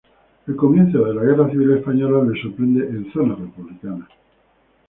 [0.47, 4.07] El comienzo de la Guerra Civil Española le sorprende en zona republicana.